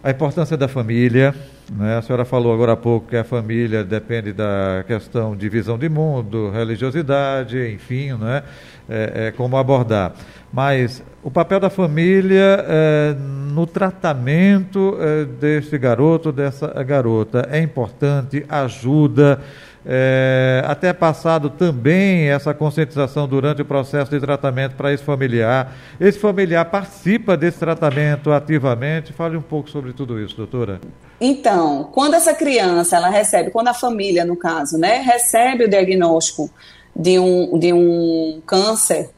A 0.00 0.12
importância 0.12 0.56
da 0.56 0.68
família, 0.68 1.34
né? 1.72 1.98
a 1.98 2.02
senhora 2.02 2.24
falou 2.24 2.54
agora 2.54 2.74
há 2.74 2.76
pouco 2.76 3.08
que 3.08 3.16
a 3.16 3.24
família 3.24 3.82
depende 3.82 4.32
da 4.32 4.84
questão 4.86 5.36
de 5.36 5.48
visão 5.48 5.76
de 5.76 5.88
mundo, 5.88 6.50
religiosidade, 6.50 7.58
enfim, 7.74 8.12
né? 8.12 8.44
É, 8.88 9.26
é, 9.26 9.30
como 9.32 9.56
abordar. 9.56 10.14
Mas 10.52 11.02
o 11.22 11.30
papel 11.32 11.58
da 11.58 11.68
família 11.68 12.64
é, 12.68 13.16
no 13.52 13.66
tratamento 13.66 14.96
é, 15.00 15.24
desse 15.24 15.76
garoto, 15.76 16.30
dessa 16.30 16.68
garota, 16.84 17.48
é 17.50 17.60
importante, 17.60 18.46
ajuda 18.48 19.40
é, 19.86 20.62
até 20.66 20.92
passado 20.92 21.50
também 21.50 22.28
essa 22.28 22.52
conscientização 22.52 23.26
durante 23.28 23.62
o 23.62 23.64
processo 23.64 24.10
de 24.10 24.20
tratamento 24.20 24.74
para 24.74 24.92
esse 24.92 25.02
familiar. 25.02 25.74
Esse 26.00 26.18
familiar 26.18 26.64
participa 26.66 27.36
desse 27.36 27.58
tratamento 27.58 28.32
ativamente. 28.32 29.12
Fale 29.12 29.36
um 29.36 29.42
pouco 29.42 29.70
sobre 29.70 29.92
tudo 29.92 30.20
isso, 30.20 30.36
doutora. 30.36 30.80
Então, 31.20 31.90
quando 31.92 32.14
essa 32.14 32.34
criança 32.34 32.96
ela 32.96 33.08
recebe, 33.08 33.50
quando 33.50 33.68
a 33.68 33.74
família, 33.74 34.24
no 34.24 34.36
caso, 34.36 34.78
né, 34.78 34.98
recebe 34.98 35.64
o 35.64 35.68
diagnóstico 35.68 36.50
de 36.94 37.18
um, 37.18 37.58
de 37.58 37.72
um 37.72 38.42
câncer, 38.46 39.10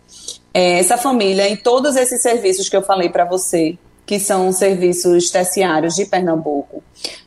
é, 0.52 0.78
essa 0.78 0.96
família, 0.96 1.48
em 1.48 1.56
todos 1.56 1.96
esses 1.96 2.20
serviços 2.20 2.68
que 2.68 2.76
eu 2.76 2.82
falei 2.82 3.08
para 3.08 3.24
você, 3.24 3.78
que 4.10 4.18
são 4.18 4.50
serviços 4.50 5.30
terciários 5.30 5.94
de 5.94 6.04
Pernambuco. 6.04 6.82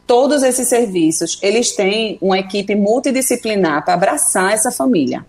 Todos 0.05 0.43
esses 0.43 0.67
serviços, 0.67 1.39
eles 1.41 1.73
têm 1.73 2.17
uma 2.21 2.37
equipe 2.37 2.75
multidisciplinar 2.75 3.85
para 3.85 3.93
abraçar 3.93 4.51
essa 4.51 4.69
família. 4.69 5.25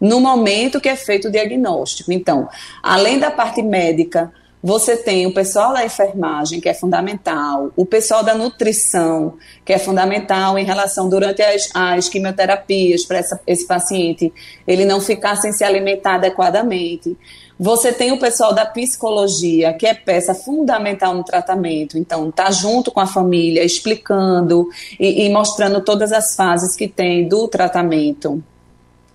No 0.00 0.20
momento 0.20 0.80
que 0.80 0.88
é 0.88 0.94
feito 0.94 1.26
o 1.26 1.30
diagnóstico. 1.32 2.12
Então, 2.12 2.48
além 2.80 3.18
da 3.18 3.28
parte 3.28 3.60
médica, 3.60 4.32
você 4.66 4.96
tem 4.96 5.26
o 5.26 5.34
pessoal 5.34 5.74
da 5.74 5.84
enfermagem, 5.84 6.58
que 6.58 6.70
é 6.70 6.72
fundamental, 6.72 7.70
o 7.76 7.84
pessoal 7.84 8.22
da 8.22 8.34
nutrição, 8.34 9.34
que 9.62 9.74
é 9.74 9.78
fundamental 9.78 10.58
em 10.58 10.64
relação 10.64 11.06
durante 11.06 11.42
as, 11.42 11.68
as 11.74 12.08
quimioterapias 12.08 13.04
para 13.04 13.22
esse 13.46 13.66
paciente 13.66 14.32
ele 14.66 14.86
não 14.86 15.02
ficar 15.02 15.36
sem 15.36 15.52
se 15.52 15.62
alimentar 15.62 16.14
adequadamente. 16.14 17.14
Você 17.60 17.92
tem 17.92 18.10
o 18.12 18.18
pessoal 18.18 18.54
da 18.54 18.64
psicologia, 18.64 19.74
que 19.74 19.86
é 19.86 19.92
peça 19.92 20.34
fundamental 20.34 21.12
no 21.14 21.22
tratamento. 21.22 21.98
Então, 21.98 22.30
tá 22.30 22.50
junto 22.50 22.90
com 22.90 23.00
a 23.00 23.06
família, 23.06 23.62
explicando 23.62 24.66
e, 24.98 25.26
e 25.26 25.28
mostrando 25.28 25.82
todas 25.82 26.10
as 26.10 26.34
fases 26.34 26.74
que 26.74 26.88
tem 26.88 27.28
do 27.28 27.46
tratamento. 27.48 28.42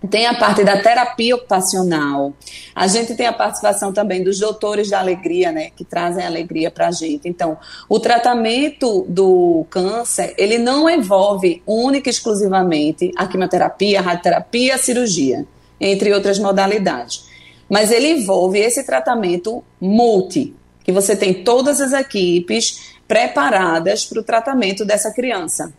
Tem 0.08 0.28
a 0.28 0.34
parte 0.34 0.64
da 0.64 0.82
terapia 0.82 1.36
ocupacional. 1.36 2.34
A 2.74 2.88
gente 2.88 3.16
tem 3.16 3.26
a 3.26 3.34
participação 3.34 3.92
também 3.92 4.24
dos 4.24 4.40
doutores 4.40 4.90
da 4.90 5.00
alegria, 5.00 5.52
né, 5.52 5.72
que 5.76 5.84
trazem 5.84 6.26
alegria 6.26 6.72
para 6.72 6.88
a 6.88 6.92
gente. 6.92 7.28
Então, 7.28 7.58
o 7.90 8.00
tratamento 8.00 9.06
do 9.10 9.66
câncer, 9.70 10.34
ele 10.38 10.58
não 10.58 10.90
envolve 10.90 11.62
única 11.66 12.10
e 12.10 12.12
exclusivamente 12.12 13.12
a 13.18 13.28
quimioterapia, 13.28 14.00
a 14.00 14.02
radioterapia, 14.02 14.76
a 14.76 14.78
cirurgia, 14.78 15.46
entre 15.82 16.14
outras 16.14 16.40
modalidades 16.40 17.28
mas 17.70 17.92
ele 17.92 18.10
envolve 18.10 18.60
esse 18.60 18.84
tratamento 18.84 19.64
multi, 19.80 20.56
que 20.84 20.92
você 20.92 21.16
tem 21.16 21.44
todas 21.44 21.80
as 21.80 21.94
equipes 21.94 22.96
preparadas 23.08 24.06
para 24.06 24.20
o 24.20 24.24
tratamento 24.24 24.84
dessa 24.84 25.14
criança. 25.14 25.72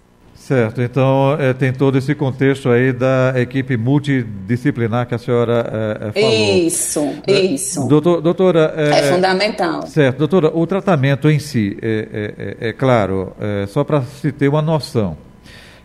Certo, 0.50 0.83
então 0.83 1.37
é, 1.38 1.52
tem 1.54 1.73
todo 1.73 1.97
esse 1.97 2.12
contexto 2.12 2.71
aí 2.71 2.92
da 2.92 3.35
equipe 3.37 3.76
multidisciplinar 3.76 5.07
que 5.07 5.14
a 5.14 5.19
senhora 5.19 5.64
é, 6.00 6.21
falou. 6.21 6.66
Isso, 6.66 7.14
é, 7.25 7.40
isso. 7.40 7.87
Doutor, 7.87 8.21
doutora. 8.21 8.75
É, 8.76 9.12
fundamental. 9.12 9.87
Certo, 9.87 10.19
doutora, 10.19 10.50
o 10.52 10.66
tratamento 10.66 11.30
em 11.30 11.38
si, 11.38 11.78
é, 11.80 12.75
claro, 12.76 13.33
só 13.69 13.85
para 13.85 14.02
se 14.02 14.33
ter 14.33 14.49
uma 14.49 14.61
noção. 14.61 15.16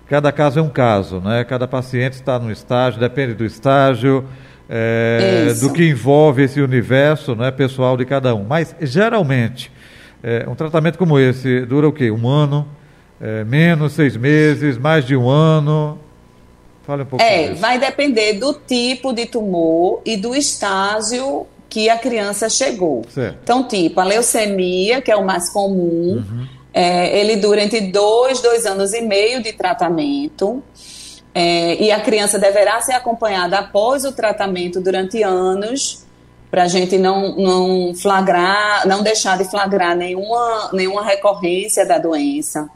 Cada 0.10 0.32
caso 0.32 0.58
é 0.58 0.64
um 0.64 0.70
caso, 0.70 1.20
né? 1.20 1.44
Cada 1.44 1.68
paciente 1.68 2.14
está 2.14 2.40
no 2.40 2.52
estágio, 2.52 3.00
depende 3.00 3.36
do 3.36 3.46
estágio 3.46 4.26
do 5.62 5.74
que 5.74 5.88
envolve 5.88 6.42
esse 6.42 6.60
universo 6.60 7.36
né, 7.36 7.52
pessoal 7.52 7.96
de 7.96 8.04
cada 8.04 8.34
um. 8.34 8.44
Mas, 8.44 8.76
geralmente, 8.82 9.72
um 10.48 10.56
tratamento 10.56 10.98
como 10.98 11.20
esse 11.20 11.64
dura 11.68 11.88
o 11.88 11.94
quê? 11.94 12.10
Um 12.10 12.28
ano? 12.28 12.68
É, 13.20 13.44
menos 13.44 13.94
seis 13.94 14.18
meses? 14.18 14.78
Mais 14.78 15.06
de 15.06 15.16
um 15.16 15.30
ano? 15.30 15.98
Fale 16.86 17.04
um 17.04 17.06
pouco 17.06 17.24
É, 17.24 17.54
vai 17.54 17.80
depender 17.80 18.34
do 18.34 18.54
tipo 18.54 19.14
de 19.14 19.26
tumor 19.26 20.02
e 20.06 20.16
do 20.18 20.36
estágio 20.36 21.48
que 21.70 21.90
a 21.90 21.98
criança 21.98 22.50
chegou. 22.50 23.04
Certo. 23.10 23.38
Então, 23.44 23.68
tipo, 23.68 24.00
a 24.00 24.04
leucemia, 24.04 25.02
que 25.02 25.12
é 25.12 25.16
o 25.16 25.26
mais 25.26 25.50
comum, 25.50 26.24
uhum. 26.24 26.48
é, 26.74 27.20
ele 27.20 27.36
dura 27.38 27.64
entre 27.64 27.82
dois, 27.82 28.42
dois 28.42 28.66
anos 28.66 28.94
e 28.94 29.02
meio 29.02 29.42
de 29.42 29.52
tratamento. 29.52 30.64
É, 31.34 31.76
e 31.84 31.92
a 31.92 32.00
criança 32.00 32.40
deverá 32.40 32.80
ser 32.80 32.94
acompanhada 32.94 33.60
após 33.60 34.06
o 34.06 34.14
tratamento 34.14 34.80
durante 34.80 35.22
anos, 35.22 36.06
para 36.50 36.64
a 36.64 36.68
gente 36.70 36.98
não, 36.98 37.36
não 37.36 37.94
flagrar, 37.94 38.88
não 38.88 39.04
deixar 39.04 39.38
de 39.38 39.44
flagrar 39.44 39.98
nenhuma, 39.98 40.70
nenhuma 40.72 41.04
recorrência 41.04 41.86
da 41.86 41.98
doença. 41.98 42.70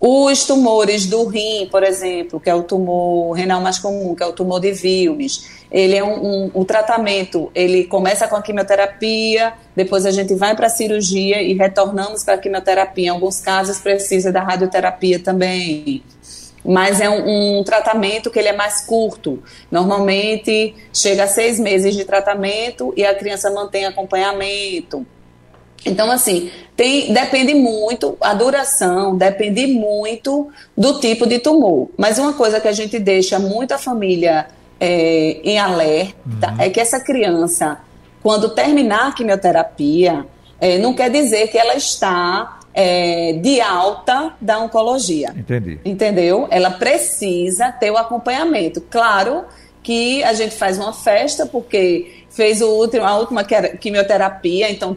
Os 0.00 0.44
tumores 0.44 1.06
do 1.06 1.24
rim, 1.24 1.66
por 1.68 1.82
exemplo, 1.82 2.38
que 2.38 2.48
é 2.48 2.54
o 2.54 2.62
tumor 2.62 3.32
renal 3.32 3.60
mais 3.60 3.80
comum, 3.80 4.14
que 4.14 4.22
é 4.22 4.26
o 4.26 4.32
tumor 4.32 4.60
de 4.60 4.70
Wilms, 4.70 5.44
ele 5.72 5.96
é 5.96 6.04
um, 6.04 6.24
um, 6.24 6.50
um 6.54 6.64
tratamento, 6.64 7.50
ele 7.52 7.82
começa 7.84 8.28
com 8.28 8.36
a 8.36 8.42
quimioterapia, 8.42 9.54
depois 9.74 10.06
a 10.06 10.12
gente 10.12 10.34
vai 10.36 10.54
para 10.54 10.68
a 10.68 10.70
cirurgia 10.70 11.42
e 11.42 11.52
retornamos 11.52 12.22
para 12.22 12.34
a 12.34 12.38
quimioterapia. 12.38 13.06
Em 13.06 13.08
alguns 13.08 13.40
casos 13.40 13.78
precisa 13.78 14.30
da 14.30 14.40
radioterapia 14.40 15.18
também 15.18 16.02
mas 16.64 17.00
é 17.00 17.08
um, 17.08 17.60
um, 17.60 17.64
tratamento 17.64 18.30
que 18.30 18.38
ele 18.38 18.48
é 18.48 18.52
mais 18.52 18.84
curto. 18.84 19.42
Normalmente 19.70 20.74
chega 20.92 21.24
a 21.24 21.26
seis 21.26 21.58
meses 21.58 21.94
de 21.94 22.04
tratamento 22.04 22.92
e 22.94 23.06
a 23.06 23.14
criança 23.14 23.50
mantém 23.50 23.86
acompanhamento. 23.86 25.06
Então, 25.84 26.10
assim, 26.10 26.50
tem, 26.76 27.12
depende 27.12 27.54
muito, 27.54 28.16
a 28.20 28.34
duração 28.34 29.16
depende 29.16 29.66
muito 29.66 30.48
do 30.76 31.00
tipo 31.00 31.26
de 31.26 31.38
tumor. 31.38 31.88
Mas 31.96 32.18
uma 32.18 32.32
coisa 32.32 32.60
que 32.60 32.68
a 32.68 32.72
gente 32.72 32.98
deixa 32.98 33.38
muito 33.38 33.72
a 33.72 33.78
família 33.78 34.46
é, 34.80 35.40
em 35.42 35.58
alerta 35.58 36.52
uhum. 36.52 36.60
é 36.60 36.70
que 36.70 36.80
essa 36.80 37.00
criança, 37.00 37.78
quando 38.22 38.50
terminar 38.50 39.08
a 39.08 39.12
quimioterapia, 39.12 40.26
é, 40.60 40.78
não 40.78 40.94
quer 40.94 41.10
dizer 41.10 41.48
que 41.48 41.58
ela 41.58 41.74
está 41.74 42.60
é, 42.74 43.32
de 43.32 43.60
alta 43.60 44.34
da 44.40 44.60
oncologia. 44.60 45.34
Entendi. 45.36 45.80
Entendeu? 45.84 46.46
Ela 46.50 46.70
precisa 46.70 47.72
ter 47.72 47.90
o 47.90 47.96
acompanhamento. 47.96 48.80
Claro 48.82 49.44
que 49.82 50.22
a 50.22 50.32
gente 50.32 50.54
faz 50.54 50.78
uma 50.78 50.92
festa 50.92 51.46
porque 51.46 52.17
fez 52.38 52.62
o 52.62 52.68
último, 52.68 53.04
a 53.04 53.18
última 53.18 53.42
quimioterapia, 53.42 54.70
então 54.70 54.96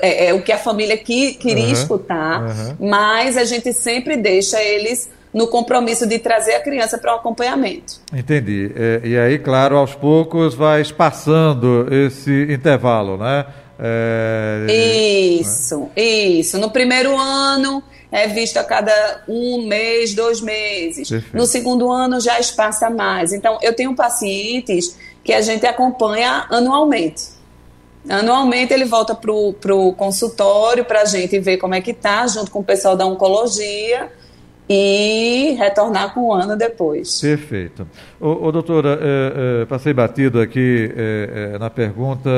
é, 0.00 0.28
é 0.28 0.32
o 0.32 0.40
que 0.40 0.52
a 0.52 0.56
família 0.56 0.96
que, 0.96 1.34
queria 1.34 1.64
uhum, 1.64 1.72
escutar, 1.72 2.42
uhum. 2.42 2.76
mas 2.88 3.36
a 3.36 3.42
gente 3.42 3.72
sempre 3.72 4.16
deixa 4.16 4.62
eles 4.62 5.10
no 5.34 5.48
compromisso 5.48 6.06
de 6.06 6.20
trazer 6.20 6.54
a 6.54 6.60
criança 6.60 6.96
para 6.96 7.14
o 7.14 7.16
acompanhamento. 7.16 7.94
Entendi. 8.12 8.70
É, 8.76 9.00
e 9.02 9.18
aí, 9.18 9.36
claro, 9.36 9.76
aos 9.76 9.96
poucos 9.96 10.54
vai 10.54 10.80
espaçando 10.80 11.92
esse 11.92 12.52
intervalo, 12.52 13.16
né? 13.16 13.46
É... 13.80 15.38
Isso, 15.40 15.80
né? 15.80 16.02
isso. 16.02 16.56
No 16.56 16.70
primeiro 16.70 17.18
ano 17.18 17.82
é 18.12 18.28
visto 18.28 18.58
a 18.58 18.64
cada 18.64 19.24
um 19.28 19.66
mês, 19.66 20.14
dois 20.14 20.40
meses. 20.40 21.08
Perfeito. 21.08 21.36
No 21.36 21.46
segundo 21.46 21.90
ano 21.90 22.20
já 22.20 22.38
espaça 22.38 22.88
mais. 22.88 23.32
Então, 23.32 23.58
eu 23.60 23.74
tenho 23.74 23.92
pacientes 23.96 24.96
que 25.26 25.32
a 25.32 25.42
gente 25.42 25.66
acompanha 25.66 26.46
anualmente. 26.48 27.36
Anualmente 28.08 28.72
ele 28.72 28.84
volta 28.84 29.14
para 29.14 29.32
o 29.32 29.92
consultório 29.92 30.84
para 30.84 31.02
a 31.02 31.04
gente 31.04 31.38
ver 31.40 31.56
como 31.58 31.74
é 31.74 31.80
que 31.80 31.92
tá, 31.92 32.26
junto 32.26 32.50
com 32.50 32.60
o 32.60 32.64
pessoal 32.64 32.96
da 32.96 33.04
oncologia 33.04 34.10
e 34.68 35.56
retornar 35.58 36.14
com 36.14 36.28
um 36.28 36.32
ano 36.32 36.56
depois. 36.56 37.20
Perfeito. 37.20 37.86
Ô, 38.20 38.46
ô 38.46 38.52
doutora, 38.52 38.98
é, 39.00 39.62
é, 39.62 39.64
passei 39.66 39.92
batido 39.92 40.40
aqui 40.40 40.90
é, 40.96 41.58
na 41.58 41.68
pergunta 41.68 42.30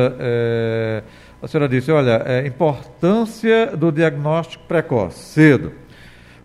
a 1.40 1.46
senhora 1.46 1.68
disse, 1.68 1.92
olha, 1.92 2.22
é, 2.26 2.44
importância 2.46 3.68
do 3.76 3.92
diagnóstico 3.92 4.64
precoce, 4.66 5.18
cedo. 5.34 5.72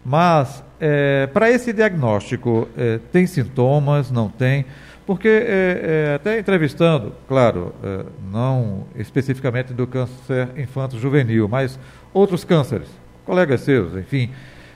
Mas, 0.06 0.64
é, 0.80 1.28
para 1.34 1.50
esse 1.50 1.74
diagnóstico, 1.74 2.68
é, 2.78 3.00
tem 3.12 3.26
sintomas, 3.26 4.12
não 4.12 4.30
tem? 4.30 4.66
Porque, 5.05 5.27
é, 5.27 6.12
é 6.12 6.15
até 6.15 6.39
entrevistando, 6.39 7.12
claro, 7.27 7.74
é, 7.83 8.05
não 8.31 8.86
especificamente 8.95 9.74
do 9.74 9.86
câncer 9.86 10.50
infanto-juvenil, 10.57 11.48
mas 11.50 11.77
outros 12.13 12.45
cânceres, 12.45 12.88
colegas 13.25 13.62
seus, 13.62 13.95
enfim, 13.98 14.31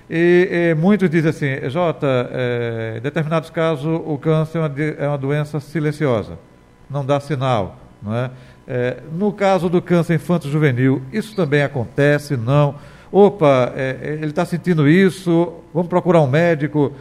E, 0.10 0.74
muitos 0.80 1.10
dizem 1.10 1.30
assim, 1.30 1.70
Jota, 1.70 2.30
é, 2.32 2.96
em 2.98 3.02
determinados 3.02 3.50
casos 3.50 3.86
o 3.86 4.18
câncer 4.18 4.58
é 4.58 4.62
uma, 4.62 4.74
é 5.00 5.08
uma 5.08 5.18
doença 5.18 5.60
silenciosa, 5.60 6.38
não 6.90 7.06
dá 7.06 7.20
sinal, 7.20 7.78
não 8.02 8.16
é? 8.16 8.32
no 9.14 9.32
caso 9.32 9.70
do 9.70 9.82
câncer 9.82 10.16
infanto-juvenil, 10.16 11.02
isso 11.12 11.34
também 11.34 11.62
acontece, 11.64 12.36
não? 12.36 12.76
Opa, 13.10 13.74
ele 14.02 14.26
está 14.26 14.44
sentindo 14.44 14.90
isso, 14.90 15.54
vamos 15.74 15.88
procurar 15.88 16.22
um 16.22 16.28
médico, 16.28 16.92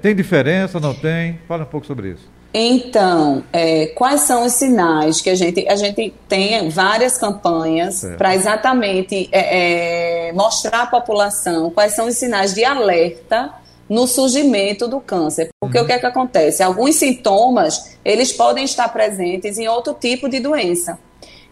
tem 0.00 0.14
diferença, 0.14 0.80
não 0.80 0.94
tem? 0.94 1.38
Fala 1.46 1.64
um 1.64 1.66
pouco 1.66 1.86
sobre 1.86 2.12
isso. 2.12 2.30
Então, 2.54 3.42
é, 3.50 3.86
quais 3.86 4.22
são 4.22 4.44
os 4.44 4.52
sinais 4.52 5.22
que 5.22 5.30
a 5.30 5.34
gente 5.34 5.66
a 5.66 5.74
gente 5.74 6.12
tem 6.28 6.68
várias 6.68 7.16
campanhas 7.16 8.04
para 8.18 8.34
exatamente 8.34 9.28
é, 9.32 10.28
é, 10.28 10.32
mostrar 10.32 10.82
à 10.82 10.86
população 10.86 11.70
quais 11.70 11.94
são 11.94 12.06
os 12.06 12.16
sinais 12.16 12.52
de 12.52 12.62
alerta 12.62 13.50
no 13.88 14.06
surgimento 14.06 14.86
do 14.86 15.00
câncer. 15.00 15.48
Porque 15.60 15.78
uhum. 15.78 15.84
o 15.84 15.86
que 15.86 15.92
é 15.92 15.98
que 15.98 16.06
acontece? 16.06 16.62
Alguns 16.62 16.96
sintomas 16.96 17.96
eles 18.04 18.32
podem 18.32 18.64
estar 18.64 18.88
presentes 18.88 19.58
em 19.58 19.66
outro 19.66 19.94
tipo 19.94 20.28
de 20.28 20.38
doença. 20.38 20.98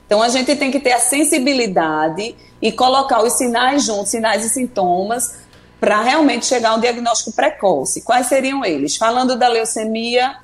Então 0.06 0.20
a 0.20 0.28
gente 0.28 0.54
tem 0.56 0.70
que 0.70 0.80
ter 0.80 0.92
a 0.92 0.98
sensibilidade 0.98 2.34
e 2.60 2.72
colocar 2.72 3.22
os 3.22 3.34
sinais 3.34 3.84
juntos, 3.84 4.10
sinais 4.10 4.44
e 4.44 4.50
sintomas, 4.50 5.40
para 5.80 6.02
realmente 6.02 6.44
chegar 6.44 6.70
a 6.70 6.74
um 6.74 6.80
diagnóstico 6.80 7.32
precoce. 7.32 8.02
Quais 8.02 8.26
seriam 8.26 8.64
eles? 8.64 8.96
Falando 8.96 9.34
da 9.34 9.48
leucemia, 9.48 10.36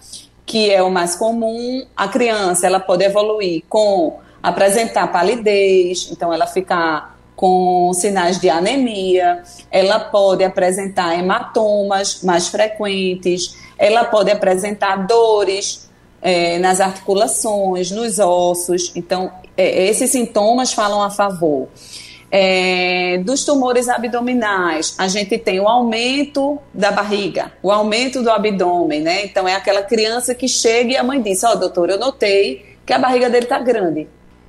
que 0.47 0.71
é 0.71 0.81
o 0.81 0.91
mais 0.91 1.17
comum, 1.17 1.85
a 1.97 2.07
criança 2.07 2.67
ela 2.67 2.79
pode 2.79 3.05
evoluir 3.05 3.65
com 3.69 4.21
apresentar 4.41 5.09
palidez, 5.09 6.09
então 6.13 6.33
ela 6.33 6.47
ficar 6.47 7.19
com 7.35 7.93
sinais 7.93 8.41
de 8.41 8.49
anemia, 8.49 9.43
ela 9.71 9.99
pode 9.99 10.45
apresentar 10.45 11.19
hematomas 11.19 12.23
mais 12.23 12.49
frequentes, 12.49 13.57
ela 13.77 14.05
pode 14.05 14.31
apresentar 14.31 15.07
dores 15.07 15.91
é, 16.23 16.59
nas 16.59 16.81
articulações, 16.81 17.91
nos 17.91 18.19
ossos. 18.19 18.93
Então, 18.95 19.31
é, 19.57 19.89
esses 19.89 20.11
sintomas 20.11 20.73
falam 20.73 21.03
a 21.03 21.11
favor. 21.11 21.69
É, 22.31 23.19
dos 23.25 23.45
tumores 23.45 23.89
abdominais, 23.89 24.97
a 24.99 25.07
gente 25.07 25.39
tem 25.39 25.61
o 25.61 25.69
aumento 25.69 26.59
da 26.75 26.91
barriga, 26.91 27.53
o 27.63 27.71
aumento 27.71 28.23
do 28.23 28.31
abdômen, 28.31 29.01
né? 29.01 29.25
Então 29.25 29.47
é 29.47 29.55
aquela 29.55 29.83
criança 29.83 30.35
que 30.35 30.49
chega 30.49 30.93
e 30.93 30.97
a 30.97 31.05
mãe 31.05 31.21
diz: 31.21 31.45
Ó, 31.45 31.53
oh, 31.53 31.57
doutor, 31.57 31.91
eu 31.91 31.99
notei 31.99 32.77
que 32.85 32.93
a 32.93 32.99
barriga 32.99 33.31
dele 33.31 33.47
tá 33.47 33.59
grande. 33.59 34.09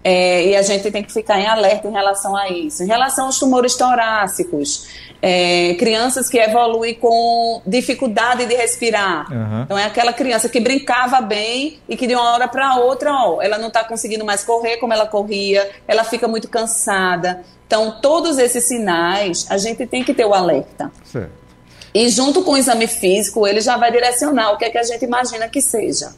É, 0.10 0.46
e 0.46 0.56
a 0.56 0.62
gente 0.62 0.90
tem 0.90 1.04
que 1.04 1.12
ficar 1.12 1.38
em 1.38 1.46
alerta 1.46 1.86
em 1.86 1.92
relação 1.92 2.34
a 2.34 2.48
isso. 2.48 2.82
Em 2.82 2.88
relação 2.88 3.26
aos 3.26 3.38
tumores 3.38 3.76
torácicos, 3.76 4.88
é, 5.22 5.74
crianças 5.74 6.30
que 6.30 6.38
evoluem 6.38 6.94
com 6.94 7.62
dificuldade 7.66 8.46
de 8.46 8.56
respirar. 8.56 9.30
Uhum. 9.30 9.64
Então, 9.64 9.78
é 9.78 9.84
aquela 9.84 10.14
criança 10.14 10.48
que 10.48 10.62
brincava 10.62 11.20
bem 11.20 11.82
e 11.90 11.98
que 11.98 12.08
de 12.08 12.16
uma 12.16 12.24
hora 12.32 12.48
para 12.48 12.78
outra, 12.78 13.12
ó, 13.12 13.42
ela 13.42 13.58
não 13.58 13.68
está 13.68 13.84
conseguindo 13.84 14.24
mais 14.24 14.46
correr 14.46 14.78
como 14.78 14.94
ela 14.94 15.06
corria, 15.06 15.70
ela 15.86 16.06
fica 16.06 16.26
muito 16.26 16.48
cansada. 16.48 17.44
Então, 17.66 18.00
todos 18.02 18.38
esses 18.38 18.64
sinais, 18.64 19.46
a 19.50 19.58
gente 19.58 19.86
tem 19.86 20.06
que 20.06 20.14
ter 20.14 20.24
o 20.24 20.34
alerta. 20.34 20.90
Certo. 21.04 21.32
E 21.94 22.08
junto 22.08 22.44
com 22.44 22.52
o 22.52 22.58
exame 22.58 22.88
físico, 22.88 23.46
ele 23.46 23.60
já 23.60 23.76
vai 23.76 23.92
direcionar 23.92 24.54
o 24.54 24.58
que 24.58 24.64
é 24.64 24.70
que 24.70 24.78
a 24.78 24.84
gente 24.84 25.04
imagina 25.04 25.50
que 25.50 25.60
seja. 25.62 26.12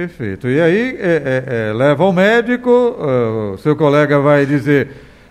Perfeito. 0.00 0.48
E 0.48 0.58
aí, 0.58 0.96
é, 0.98 1.44
é, 1.46 1.68
é, 1.68 1.72
leva 1.74 2.04
ao 2.04 2.12
médico, 2.12 2.70
o 2.70 3.58
seu 3.58 3.76
colega 3.76 4.18
vai 4.18 4.46
dizer, 4.46 4.88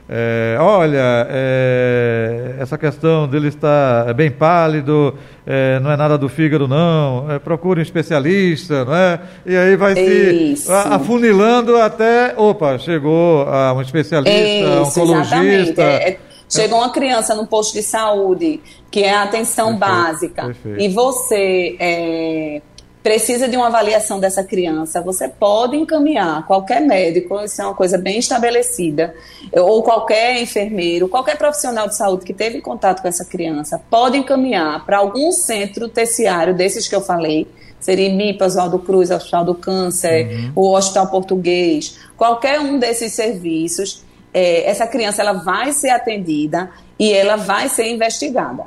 é, 0.07 0.57
olha, 0.59 1.27
é, 1.27 2.55
essa 2.59 2.77
questão 2.77 3.27
dele 3.27 3.47
estar 3.47 4.13
bem 4.13 4.29
pálido, 4.29 5.15
é, 5.43 5.79
não 5.79 5.91
é 5.91 5.97
nada 5.97 6.19
do 6.19 6.29
fígado 6.29 6.67
não, 6.67 7.25
procure 7.43 7.79
um 7.79 7.81
especialista, 7.81 8.85
não 8.85 8.95
é? 8.95 9.19
E 9.43 9.57
aí 9.57 9.75
vai 9.75 9.93
Isso. 9.93 10.67
se 10.67 10.71
afunilando 10.71 11.75
até, 11.77 12.35
opa, 12.37 12.77
chegou 12.77 13.49
a 13.49 13.73
um 13.73 13.81
especialista, 13.81 14.37
Isso, 14.37 15.01
oncologista... 15.01 16.19
Chegou 16.51 16.79
uma 16.79 16.91
criança 16.91 17.35
no 17.35 17.45
posto 17.45 17.73
de 17.73 17.83
saúde, 17.83 18.59
que 18.89 19.03
é 19.03 19.13
a 19.13 19.21
atenção 19.21 19.77
perfeito, 19.77 19.79
básica, 19.79 20.45
perfeito. 20.45 20.81
e 20.81 20.89
você 20.89 21.75
é, 21.79 22.61
precisa 23.01 23.47
de 23.47 23.55
uma 23.55 23.67
avaliação 23.67 24.19
dessa 24.19 24.43
criança, 24.43 25.01
você 25.01 25.27
pode 25.27 25.77
encaminhar. 25.77 26.45
Qualquer 26.45 26.81
médico, 26.81 27.39
isso 27.41 27.61
é 27.61 27.65
uma 27.65 27.73
coisa 27.73 27.97
bem 27.97 28.19
estabelecida, 28.19 29.15
ou 29.53 29.81
qualquer 29.83 30.41
enfermeiro, 30.41 31.07
qualquer 31.07 31.37
profissional 31.37 31.87
de 31.87 31.95
saúde 31.95 32.25
que 32.25 32.33
teve 32.33 32.61
contato 32.61 33.01
com 33.01 33.07
essa 33.07 33.23
criança, 33.23 33.81
pode 33.89 34.17
encaminhar 34.17 34.85
para 34.85 34.97
algum 34.97 35.31
centro 35.31 35.87
terciário 35.87 36.53
desses 36.53 36.87
que 36.87 36.95
eu 36.95 37.01
falei, 37.01 37.47
seria 37.79 38.13
MIPA, 38.13 38.45
Oswaldo 38.45 38.79
Cruz, 38.79 39.09
Hospital 39.09 39.45
do 39.45 39.55
Câncer, 39.55 40.27
uhum. 40.27 40.51
o 40.55 40.75
Hospital 40.75 41.07
Português, 41.07 41.97
qualquer 42.17 42.59
um 42.59 42.77
desses 42.77 43.13
serviços, 43.13 44.03
é, 44.33 44.69
essa 44.69 44.85
criança 44.85 45.21
ela 45.21 45.33
vai 45.33 45.71
ser 45.71 45.89
atendida 45.89 46.69
e 46.99 47.13
ela 47.13 47.37
vai 47.37 47.69
ser 47.69 47.87
investigada. 47.87 48.65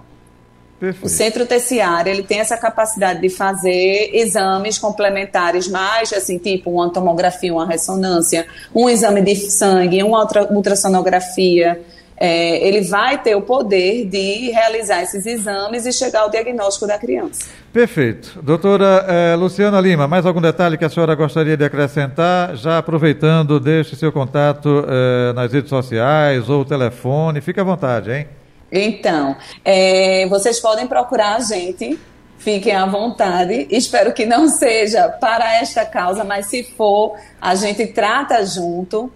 Perfeito. 0.82 1.06
O 1.06 1.08
centro 1.08 1.46
terciário 1.46 2.10
ele 2.10 2.24
tem 2.24 2.40
essa 2.40 2.56
capacidade 2.56 3.20
de 3.20 3.28
fazer 3.28 4.10
exames 4.12 4.78
complementares 4.78 5.68
mais, 5.68 6.12
assim, 6.12 6.38
tipo 6.38 6.72
uma 6.72 6.92
tomografia, 6.92 7.52
uma 7.52 7.64
ressonância, 7.64 8.44
um 8.74 8.90
exame 8.90 9.22
de 9.22 9.36
sangue, 9.36 10.02
uma 10.02 10.26
ultrassonografia. 10.50 11.80
É, 12.16 12.66
ele 12.66 12.80
vai 12.80 13.22
ter 13.22 13.36
o 13.36 13.42
poder 13.42 14.06
de 14.06 14.50
realizar 14.50 15.02
esses 15.02 15.24
exames 15.24 15.86
e 15.86 15.92
chegar 15.92 16.22
ao 16.22 16.30
diagnóstico 16.30 16.84
da 16.84 16.98
criança. 16.98 17.46
Perfeito. 17.72 18.42
Doutora 18.42 19.06
eh, 19.08 19.36
Luciana 19.36 19.80
Lima, 19.80 20.08
mais 20.08 20.26
algum 20.26 20.40
detalhe 20.40 20.76
que 20.76 20.84
a 20.84 20.90
senhora 20.90 21.14
gostaria 21.14 21.56
de 21.56 21.64
acrescentar? 21.64 22.56
Já 22.56 22.78
aproveitando, 22.78 23.60
deixe 23.60 23.94
seu 23.94 24.10
contato 24.10 24.84
eh, 24.88 25.32
nas 25.32 25.52
redes 25.52 25.70
sociais 25.70 26.50
ou 26.50 26.64
telefone, 26.64 27.40
fique 27.40 27.60
à 27.60 27.64
vontade, 27.64 28.10
hein? 28.10 28.26
Então, 28.72 29.36
é, 29.62 30.26
vocês 30.28 30.58
podem 30.58 30.86
procurar 30.86 31.36
a 31.36 31.40
gente, 31.40 31.98
fiquem 32.38 32.74
à 32.74 32.86
vontade. 32.86 33.66
Espero 33.70 34.14
que 34.14 34.24
não 34.24 34.48
seja 34.50 35.10
para 35.10 35.56
esta 35.56 35.84
causa, 35.84 36.24
mas 36.24 36.46
se 36.46 36.64
for, 36.64 37.16
a 37.38 37.54
gente 37.54 37.86
trata 37.88 38.44
junto. 38.46 39.12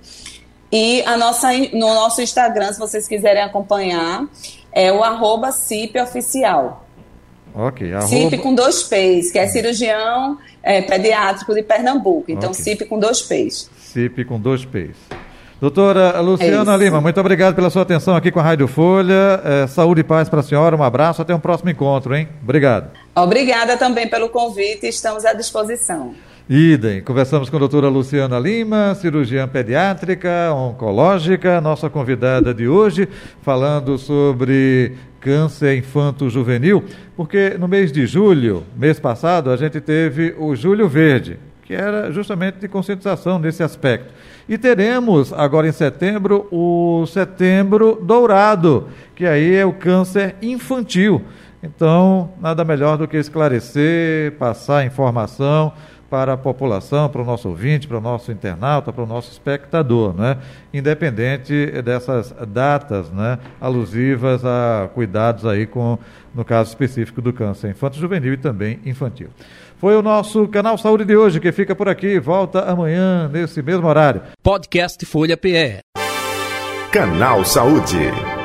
E 0.70 1.02
a 1.02 1.16
nossa, 1.16 1.50
no 1.72 1.94
nosso 1.94 2.20
Instagram, 2.20 2.72
se 2.72 2.78
vocês 2.78 3.08
quiserem 3.08 3.42
acompanhar, 3.42 4.26
é 4.70 4.92
o 4.92 5.02
arroba 5.02 5.50
CIP 5.52 5.98
oficial. 5.98 6.84
Ok, 7.54 7.94
arroba... 7.94 8.08
CIP 8.08 8.38
com 8.38 8.54
dois 8.54 8.82
P's, 8.82 9.32
que 9.32 9.38
é 9.38 9.46
cirurgião 9.46 10.36
é, 10.62 10.82
pediátrico 10.82 11.54
de 11.54 11.62
Pernambuco. 11.62 12.30
Então, 12.30 12.50
okay. 12.50 12.62
CIP 12.62 12.84
com 12.84 12.98
dois 12.98 13.22
P's. 13.22 13.70
CIP 13.78 14.26
com 14.26 14.38
dois 14.38 14.66
P's. 14.66 14.96
Doutora 15.58 16.20
Luciana 16.20 16.74
é 16.74 16.76
Lima, 16.76 17.00
muito 17.00 17.18
obrigado 17.18 17.54
pela 17.54 17.70
sua 17.70 17.80
atenção 17.80 18.14
aqui 18.14 18.30
com 18.30 18.38
a 18.38 18.42
Rádio 18.42 18.68
Folha. 18.68 19.40
É, 19.42 19.66
saúde 19.66 20.02
e 20.02 20.04
paz 20.04 20.28
para 20.28 20.40
a 20.40 20.42
senhora, 20.42 20.76
um 20.76 20.82
abraço, 20.82 21.22
até 21.22 21.34
um 21.34 21.40
próximo 21.40 21.70
encontro, 21.70 22.14
hein? 22.14 22.28
Obrigado. 22.42 22.90
Obrigada 23.14 23.74
também 23.78 24.06
pelo 24.06 24.28
convite, 24.28 24.86
estamos 24.86 25.24
à 25.24 25.32
disposição. 25.32 26.14
Idem. 26.48 27.00
Conversamos 27.00 27.48
com 27.48 27.56
a 27.56 27.58
doutora 27.58 27.88
Luciana 27.88 28.38
Lima, 28.38 28.94
cirurgiã 28.96 29.48
pediátrica, 29.48 30.52
oncológica, 30.52 31.58
nossa 31.60 31.88
convidada 31.88 32.52
de 32.52 32.68
hoje, 32.68 33.08
falando 33.40 33.96
sobre 33.96 34.92
câncer 35.20 35.78
infanto-juvenil, 35.78 36.84
porque 37.16 37.56
no 37.58 37.66
mês 37.66 37.90
de 37.90 38.06
julho, 38.06 38.62
mês 38.76 39.00
passado, 39.00 39.50
a 39.50 39.56
gente 39.56 39.80
teve 39.80 40.34
o 40.38 40.54
Julho 40.54 40.86
Verde, 40.86 41.38
que 41.66 41.74
era 41.74 42.12
justamente 42.12 42.59
de 42.59 42.68
conscientização 42.68 43.38
nesse 43.38 43.62
aspecto. 43.62 44.12
E 44.48 44.57
teremos 44.57 45.33
agora 45.33 45.66
em 45.66 45.72
setembro 45.72 46.46
o 46.52 47.05
Setembro 47.07 47.98
Dourado, 48.00 48.88
que 49.16 49.26
aí 49.26 49.57
é 49.57 49.66
o 49.66 49.72
câncer 49.72 50.37
infantil. 50.40 51.22
Então, 51.62 52.31
nada 52.40 52.64
melhor 52.64 52.96
do 52.96 53.09
que 53.09 53.16
esclarecer, 53.16 54.33
passar 54.38 54.87
informação 54.87 55.72
para 56.09 56.35
a 56.35 56.37
população, 56.37 57.09
para 57.09 57.20
o 57.20 57.24
nosso 57.24 57.48
ouvinte, 57.48 57.88
para 57.88 57.98
o 57.98 58.00
nosso 58.00 58.31
internauta, 58.31 58.92
para 58.92 59.02
o 59.02 59.07
nosso 59.07 59.33
espectador, 59.33 60.14
né? 60.14 60.38
independente 60.72 61.83
dessas 61.83 62.33
datas 62.48 63.11
né? 63.11 63.38
alusivas 63.61 64.44
a 64.44 64.88
cuidados 64.94 65.44
aí 65.44 65.66
com, 65.66 65.98
no 66.33 66.44
caso 66.44 66.68
específico 66.68 67.20
do 67.20 67.33
câncer 67.33 67.70
infanto-juvenil 67.70 68.35
e 68.35 68.37
também 68.37 68.79
infantil. 68.87 69.29
Foi 69.78 69.94
o 69.94 70.02
nosso 70.02 70.48
canal 70.48 70.78
Saúde 70.78 71.04
de 71.04 71.16
hoje 71.16 71.38
que 71.38 71.52
fica 71.52 71.74
por 71.74 71.88
aqui. 71.88 72.18
Volta 72.18 72.60
amanhã 72.60 73.28
nesse 73.28 73.62
mesmo 73.62 73.86
horário. 73.86 74.22
Podcast 74.42 75.04
Folha 75.04 75.36
PE. 75.36 75.80
Canal 76.90 77.44
Saúde. 77.44 78.36